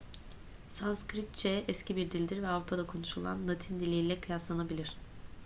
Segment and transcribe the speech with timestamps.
[0.69, 4.97] sanskritçe eski bir dildir ve avrupa'da konuşulan latin diliyle kıyaslanabilir